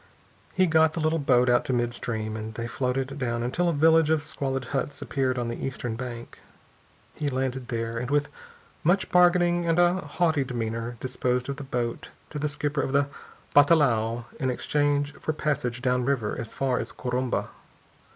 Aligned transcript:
He 0.55 0.65
got 0.65 0.93
the 0.93 0.99
little 0.99 1.19
boat 1.19 1.47
out 1.47 1.63
to 1.65 1.73
mid 1.73 1.93
stream, 1.93 2.35
and 2.35 2.55
they 2.55 2.65
floated 2.65 3.19
down 3.19 3.43
until 3.43 3.69
a 3.69 3.71
village 3.71 4.09
of 4.09 4.23
squalid 4.23 4.65
huts 4.73 4.99
appeared 4.99 5.37
on 5.37 5.47
the 5.47 5.63
eastern 5.63 5.95
bank. 5.95 6.39
He 7.13 7.29
landed, 7.29 7.67
there, 7.67 7.99
and 7.99 8.09
with 8.09 8.27
much 8.83 9.11
bargaining 9.11 9.67
and 9.67 9.77
a 9.77 10.01
haughty 10.01 10.43
demeanor 10.43 10.97
disposed 10.99 11.49
of 11.49 11.57
the 11.57 11.63
boat 11.63 12.09
to 12.31 12.39
the 12.39 12.49
skipper 12.49 12.81
of 12.81 12.95
a 12.95 13.09
batelao 13.53 14.25
in 14.39 14.49
exchange 14.49 15.13
for 15.19 15.33
passage 15.33 15.83
down 15.83 16.03
river 16.03 16.35
as 16.35 16.55
far 16.55 16.79
as 16.79 16.91
Corumba. 16.91 17.49